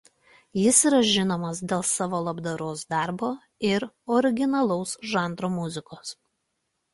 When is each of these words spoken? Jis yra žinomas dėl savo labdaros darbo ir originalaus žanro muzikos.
Jis 0.59 0.77
yra 0.89 1.01
žinomas 1.09 1.59
dėl 1.73 1.83
savo 1.89 2.21
labdaros 2.27 2.81
darbo 2.95 3.29
ir 3.69 3.85
originalaus 4.17 4.97
žanro 5.13 5.53
muzikos. 5.59 6.17